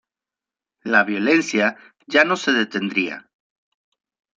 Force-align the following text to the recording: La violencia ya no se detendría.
La 0.81 1.03
violencia 1.03 1.77
ya 2.07 2.23
no 2.25 2.35
se 2.35 2.53
detendría. 2.53 3.29